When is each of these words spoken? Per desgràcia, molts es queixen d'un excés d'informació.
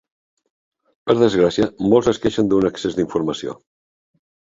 Per 1.09 1.17
desgràcia, 1.19 1.69
molts 1.93 2.11
es 2.15 2.23
queixen 2.27 2.53
d'un 2.55 2.73
excés 2.73 3.01
d'informació. 3.01 3.59